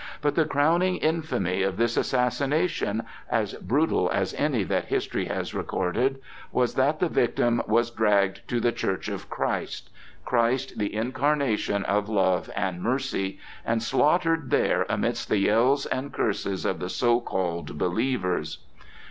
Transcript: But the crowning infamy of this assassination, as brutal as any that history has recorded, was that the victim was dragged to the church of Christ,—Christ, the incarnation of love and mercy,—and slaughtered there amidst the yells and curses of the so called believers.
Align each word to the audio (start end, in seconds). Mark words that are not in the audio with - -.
But 0.19 0.33
the 0.33 0.45
crowning 0.45 0.97
infamy 0.97 1.61
of 1.61 1.77
this 1.77 1.95
assassination, 1.95 3.03
as 3.29 3.53
brutal 3.53 4.09
as 4.11 4.33
any 4.33 4.63
that 4.63 4.85
history 4.85 5.25
has 5.25 5.53
recorded, 5.53 6.19
was 6.51 6.73
that 6.73 6.99
the 6.99 7.07
victim 7.07 7.61
was 7.67 7.91
dragged 7.91 8.41
to 8.47 8.59
the 8.59 8.71
church 8.71 9.09
of 9.09 9.29
Christ,—Christ, 9.29 10.79
the 10.79 10.95
incarnation 10.95 11.83
of 11.83 12.09
love 12.09 12.49
and 12.55 12.81
mercy,—and 12.81 13.83
slaughtered 13.83 14.49
there 14.49 14.87
amidst 14.89 15.29
the 15.29 15.37
yells 15.37 15.85
and 15.85 16.11
curses 16.11 16.65
of 16.65 16.79
the 16.79 16.89
so 16.89 17.19
called 17.21 17.77
believers. 17.77 18.63